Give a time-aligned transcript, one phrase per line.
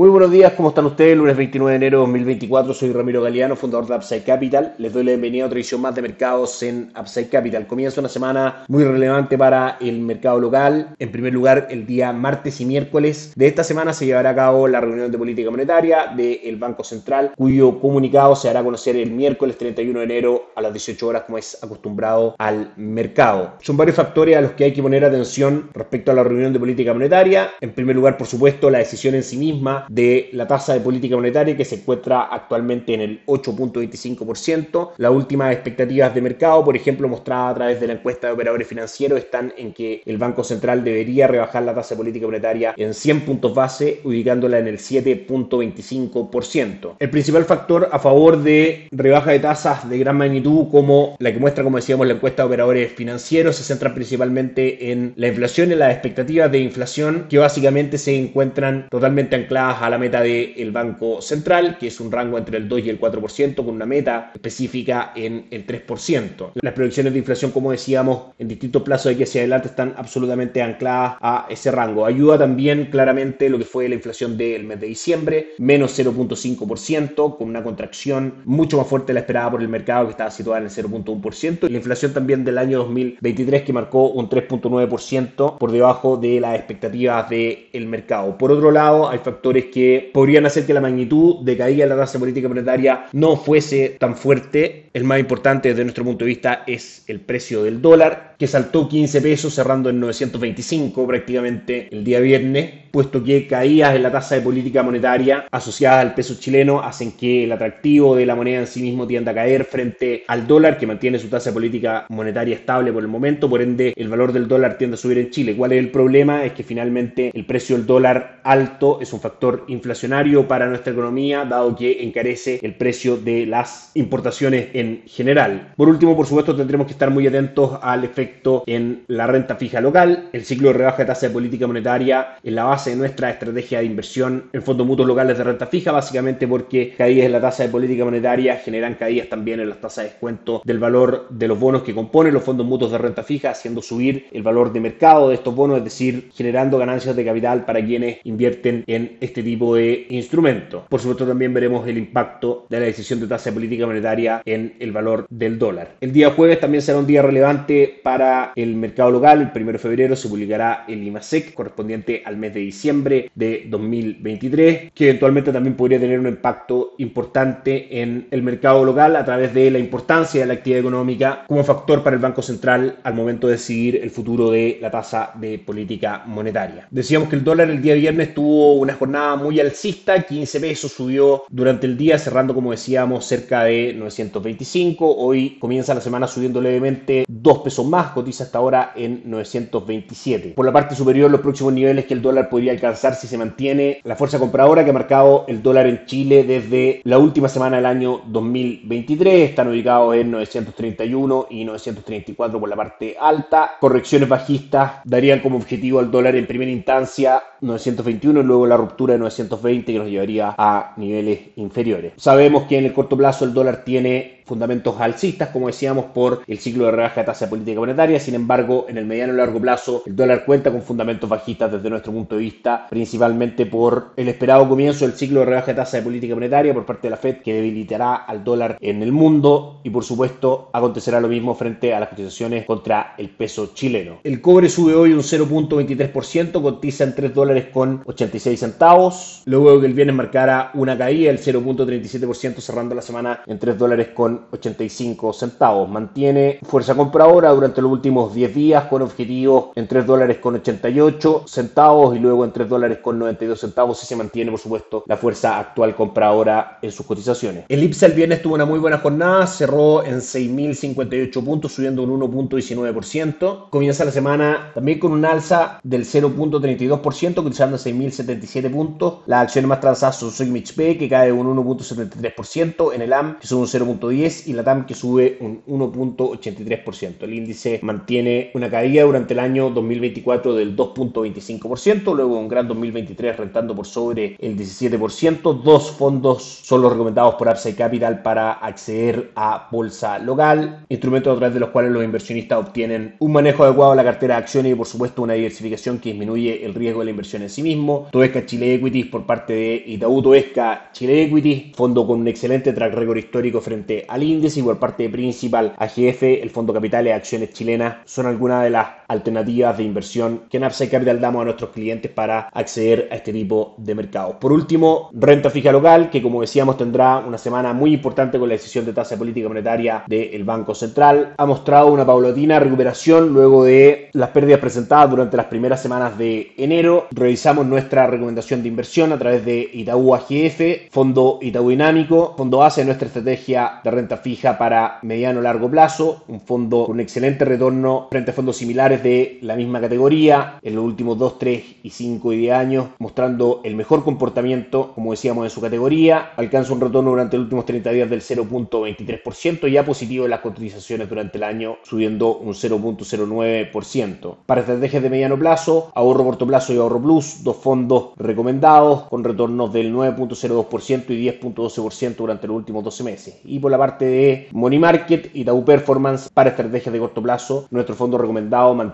[0.00, 1.14] Muy buenos días, ¿cómo están ustedes?
[1.14, 4.74] Lunes 29 de enero de 2024, soy Ramiro Galeano, fundador de Upside Capital.
[4.78, 7.66] Les doy la bienvenida a otra edición más de mercados en Upside Capital.
[7.66, 10.94] Comienza una semana muy relevante para el mercado local.
[10.98, 14.66] En primer lugar, el día martes y miércoles de esta semana se llevará a cabo
[14.68, 19.58] la reunión de política monetaria del Banco Central, cuyo comunicado se hará conocer el miércoles
[19.58, 23.56] 31 de enero a las 18 horas, como es acostumbrado al mercado.
[23.60, 26.58] Son varios factores a los que hay que poner atención respecto a la reunión de
[26.58, 27.50] política monetaria.
[27.60, 31.16] En primer lugar, por supuesto, la decisión en sí misma de la tasa de política
[31.16, 34.92] monetaria que se encuentra actualmente en el 8.25%.
[34.96, 38.68] Las últimas expectativas de mercado, por ejemplo, mostradas a través de la encuesta de operadores
[38.68, 42.94] financieros, están en que el Banco Central debería rebajar la tasa de política monetaria en
[42.94, 46.94] 100 puntos base, ubicándola en el 7.25%.
[47.00, 51.40] El principal factor a favor de rebaja de tasas de gran magnitud, como la que
[51.40, 55.74] muestra, como decíamos, la encuesta de operadores financieros, se centra principalmente en la inflación y
[55.74, 61.20] las expectativas de inflación que básicamente se encuentran totalmente ancladas a la meta del Banco
[61.20, 65.12] Central, que es un rango entre el 2 y el 4%, con una meta específica
[65.14, 66.52] en el 3%.
[66.60, 70.62] Las proyecciones de inflación, como decíamos, en distintos plazos de aquí hacia adelante están absolutamente
[70.62, 72.04] ancladas a ese rango.
[72.04, 77.48] Ayuda también claramente lo que fue la inflación del mes de diciembre, menos 0.5%, con
[77.48, 80.64] una contracción mucho más fuerte de la esperada por el mercado, que estaba situada en
[80.64, 86.16] el 0.1%, y la inflación también del año 2023, que marcó un 3.9% por debajo
[86.16, 88.36] de las expectativas del mercado.
[88.36, 91.96] Por otro lado, hay factores que podrían hacer que la magnitud de caída de la
[91.96, 94.90] tasa política monetaria no fuese tan fuerte.
[94.92, 98.88] El más importante desde nuestro punto de vista es el precio del dólar, que saltó
[98.88, 104.34] 15 pesos cerrando en 925 prácticamente el día viernes, puesto que caídas en la tasa
[104.34, 108.66] de política monetaria asociada al peso chileno hacen que el atractivo de la moneda en
[108.66, 112.56] sí mismo tienda a caer frente al dólar, que mantiene su tasa de política monetaria
[112.56, 115.54] estable por el momento, por ende el valor del dólar tiende a subir en Chile.
[115.56, 116.44] ¿Cuál es el problema?
[116.44, 121.44] Es que finalmente el precio del dólar alto es un factor inflacionario para nuestra economía,
[121.44, 125.72] dado que encarece el precio de las importaciones en general.
[125.76, 129.80] Por último, por supuesto, tendremos que estar muy atentos al efecto en la renta fija
[129.80, 130.28] local.
[130.32, 133.80] El ciclo de rebaja de tasa de política monetaria es la base de nuestra estrategia
[133.80, 137.62] de inversión en fondos mutuos locales de renta fija, básicamente porque caídas en la tasa
[137.64, 141.58] de política monetaria generan caídas también en las tasas de descuento del valor de los
[141.58, 145.28] bonos que componen los fondos mutuos de renta fija, haciendo subir el valor de mercado
[145.28, 149.60] de estos bonos, es decir, generando ganancias de capital para quienes invierten en este tipo
[149.60, 150.86] tipo de instrumento.
[150.88, 154.74] Por supuesto también veremos el impacto de la decisión de tasa de política monetaria en
[154.78, 155.96] el valor del dólar.
[156.00, 159.50] El día jueves también será un día relevante para el mercado local.
[159.52, 164.92] El 1 de febrero se publicará el IMASEC correspondiente al mes de diciembre de 2023,
[164.94, 169.70] que eventualmente también podría tener un impacto importante en el mercado local a través de
[169.70, 173.54] la importancia de la actividad económica como factor para el Banco Central al momento de
[173.54, 176.86] decidir el futuro de la tasa de política monetaria.
[176.90, 181.44] Decíamos que el dólar el día viernes tuvo una jornada muy alcista, 15 pesos subió
[181.48, 185.16] durante el día, cerrando como decíamos cerca de 925.
[185.16, 190.50] Hoy comienza la semana subiendo levemente 2 pesos más, cotiza hasta ahora en 927.
[190.50, 194.00] Por la parte superior, los próximos niveles que el dólar podría alcanzar si se mantiene
[194.04, 197.86] la fuerza compradora que ha marcado el dólar en Chile desde la última semana del
[197.86, 199.50] año 2023.
[199.50, 203.72] Están ubicados en 931 y 934 por la parte alta.
[203.80, 209.14] Correcciones bajistas darían como objetivo al dólar en primera instancia 921 y luego la ruptura
[209.14, 212.12] de 920 que nos llevaría a niveles inferiores.
[212.16, 216.58] Sabemos que en el corto plazo el dólar tiene fundamentos alcistas, como decíamos, por el
[216.58, 218.18] ciclo de rebaja de tasa de política monetaria.
[218.18, 221.88] Sin embargo, en el mediano y largo plazo, el dólar cuenta con fundamentos bajistas desde
[221.88, 225.98] nuestro punto de vista, principalmente por el esperado comienzo del ciclo de rebaja de tasa
[225.98, 229.80] de política monetaria por parte de la Fed, que debilitará al dólar en el mundo
[229.84, 234.18] y, por supuesto, acontecerá lo mismo frente a las cotizaciones contra el peso chileno.
[234.24, 239.86] El cobre sube hoy un 0.23%, cotiza en 3 dólares con 86 centavos, luego que
[239.86, 245.32] el viernes marcara una caída del 0.37%, cerrando la semana en 3 dólares con 85
[245.32, 245.88] centavos.
[245.88, 251.44] Mantiene fuerza compradora durante los últimos 10 días con objetivos en 3 dólares con 88
[251.46, 255.16] centavos y luego en 3 dólares con 92 centavos y se mantiene por supuesto la
[255.16, 257.64] fuerza actual compradora en sus cotizaciones.
[257.68, 262.20] El IPSA el viernes tuvo una muy buena jornada, cerró en 6.058 puntos subiendo un
[262.20, 263.70] 1.19%.
[263.70, 269.18] Comienza la semana también con un alza del 0.32% cotizando 6.077 puntos.
[269.26, 273.46] Las acciones más transadas son Sogmich P que cae un 1.73% en el AM que
[273.46, 277.22] sube un 0.10 10 y la TAM que sube un 1.83%.
[277.22, 283.36] El índice mantiene una caída durante el año 2024 del 2.25%, luego un gran 2023
[283.36, 285.62] rentando por sobre el 17%.
[285.62, 291.38] Dos fondos son los recomendados por Upside Capital para acceder a bolsa local, instrumentos a
[291.38, 294.72] través de los cuales los inversionistas obtienen un manejo adecuado de la cartera de acciones
[294.72, 298.08] y por supuesto una diversificación que disminuye el riesgo de la inversión en sí mismo.
[298.12, 302.94] Toesca Chile Equities por parte de Itaú Toesca Chile Equities, fondo con un excelente track
[302.94, 307.98] record histórico frente al índice y por parte Principal AGF, el fondo capitales acciones chilenas
[308.04, 312.10] son algunas de las alternativas de inversión que en Upside Capital damos a nuestros clientes
[312.10, 314.36] para acceder a este tipo de mercados.
[314.36, 318.54] Por último, renta fija local, que como decíamos tendrá una semana muy importante con la
[318.54, 321.34] decisión de tasa de política monetaria del Banco Central.
[321.36, 326.52] Ha mostrado una paulatina recuperación luego de las pérdidas presentadas durante las primeras semanas de
[326.56, 327.08] enero.
[327.10, 332.84] Revisamos nuestra recomendación de inversión a través de Itaú AGF, Fondo Itaú Dinámico, Fondo de
[332.84, 338.08] nuestra estrategia de renta fija para mediano largo plazo, un fondo con un excelente retorno
[338.10, 342.32] frente a fondos similares de la misma categoría en los últimos 2, 3 y 5
[342.32, 346.32] y 10 años, mostrando el mejor comportamiento, como decíamos, en su categoría.
[346.36, 351.08] Alcanza un retorno durante los últimos 30 días del 0.23%, ya positivo en las cotizaciones
[351.08, 354.36] durante el año, subiendo un 0.09%.
[354.46, 359.24] Para estrategias de mediano plazo, ahorro corto plazo y ahorro plus, dos fondos recomendados con
[359.24, 363.40] retornos del 9.02% y 10.12% durante los últimos 12 meses.
[363.44, 367.66] Y por la parte de Money Market y Tau Performance para estrategias de corto plazo,
[367.70, 368.89] nuestro fondo recomendado mantiene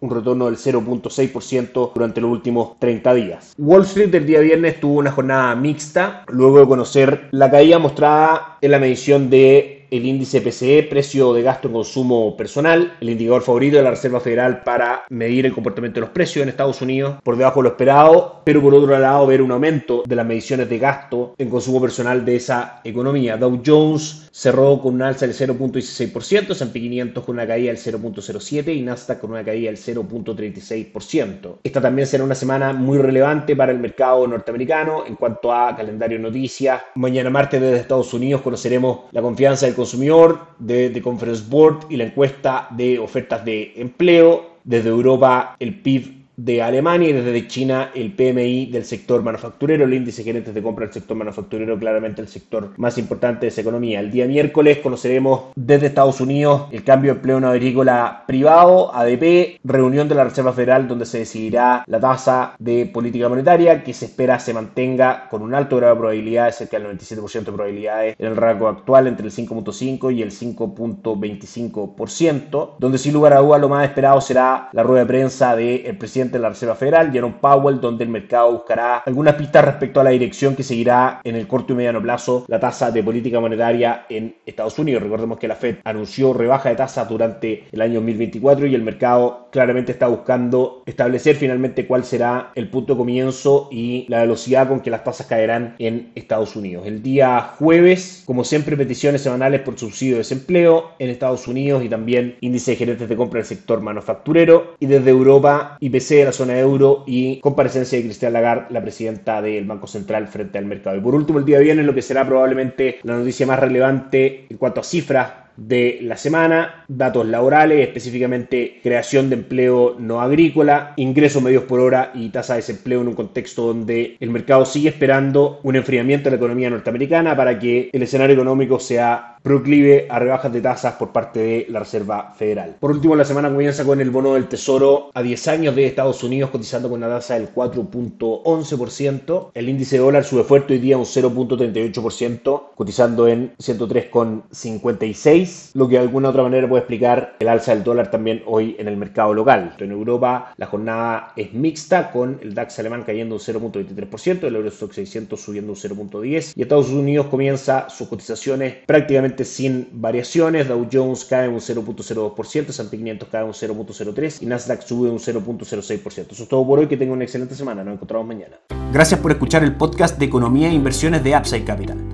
[0.00, 3.54] un retorno del 0.6% durante los últimos 30 días.
[3.58, 8.58] Wall Street el día viernes tuvo una jornada mixta luego de conocer la caída mostrada
[8.60, 13.42] en la medición de el índice PCE, precio de gasto en consumo personal, el indicador
[13.42, 17.16] favorito de la Reserva Federal para medir el comportamiento de los precios en Estados Unidos,
[17.22, 20.68] por debajo de lo esperado, pero por otro lado ver un aumento de las mediciones
[20.68, 23.36] de gasto en consumo personal de esa economía.
[23.36, 28.74] Dow Jones cerró con una alza del 0.16%, S&P 500 con una caída del 0.07%
[28.74, 31.58] y Nasdaq con una caída del 0.36%.
[31.62, 36.18] Esta también será una semana muy relevante para el mercado norteamericano en cuanto a calendario
[36.18, 36.82] noticias.
[36.96, 41.96] Mañana martes desde Estados Unidos conoceremos la confianza del consumidor de The Conference Board y
[41.96, 44.54] la encuesta de ofertas de empleo.
[44.64, 49.94] Desde Europa el PIB de Alemania y desde China el PMI del sector manufacturero, el
[49.94, 53.60] índice de gerentes de compra del sector manufacturero, claramente el sector más importante de esa
[53.60, 54.00] economía.
[54.00, 59.60] El día miércoles conoceremos desde Estados Unidos el cambio de empleo no agrícola privado, ADP,
[59.64, 64.06] reunión de la Reserva Federal donde se decidirá la tasa de política monetaria que se
[64.06, 68.26] espera se mantenga con un alto grado de probabilidades, cerca del 97% de probabilidades en
[68.26, 73.68] el rango actual entre el 5.5 y el 5.25%, donde sin lugar a duda lo
[73.68, 77.80] más esperado será la rueda de prensa del presidente de la Reserva Federal, Jerome Powell,
[77.80, 81.72] donde el mercado buscará algunas pistas respecto a la dirección que seguirá en el corto
[81.72, 85.02] y mediano plazo la tasa de política monetaria en Estados Unidos.
[85.02, 89.48] Recordemos que la Fed anunció rebaja de tasas durante el año 2024 y el mercado
[89.50, 94.80] claramente está buscando establecer finalmente cuál será el punto de comienzo y la velocidad con
[94.80, 96.86] que las tasas caerán en Estados Unidos.
[96.86, 101.88] El día jueves, como siempre, peticiones semanales por subsidio de desempleo en Estados Unidos y
[101.88, 106.32] también índice de gerentes de compra del sector manufacturero y desde Europa IPC de la
[106.32, 110.96] zona euro y comparecencia de Cristian Lagarde, la presidenta del Banco Central frente al mercado.
[110.96, 114.56] Y por último, el día viernes, lo que será probablemente la noticia más relevante en
[114.56, 121.42] cuanto a cifras de la semana, datos laborales, específicamente creación de empleo no agrícola, ingresos
[121.42, 125.60] medios por hora y tasa de desempleo en un contexto donde el mercado sigue esperando
[125.62, 130.50] un enfriamiento de la economía norteamericana para que el escenario económico sea proclive a rebajas
[130.54, 132.76] de tasas por parte de la Reserva Federal.
[132.80, 136.24] Por último, la semana comienza con el bono del Tesoro a 10 años de Estados
[136.24, 139.50] Unidos cotizando con una tasa del 4.11%.
[139.52, 145.43] El índice de dólar sube fuerte hoy día un 0.38%, cotizando en 103,56,
[145.74, 148.88] lo que de alguna otra manera puede explicar el alza del dólar también hoy en
[148.88, 149.74] el mercado local.
[149.78, 154.92] En Europa la jornada es mixta con el DAX alemán cayendo un 0.23%, el Eurostock
[154.92, 160.68] 600 subiendo un 0.10% y Estados Unidos comienza sus cotizaciones prácticamente sin variaciones.
[160.68, 166.32] Dow Jones cae un 0.02%, S&P 500 cae un 0.03% y Nasdaq sube un 0.06%.
[166.32, 166.86] Eso es todo por hoy.
[166.86, 167.82] Que tengan una excelente semana.
[167.82, 168.56] Nos encontramos mañana.
[168.92, 172.13] Gracias por escuchar el podcast de Economía e Inversiones de Upside Capital.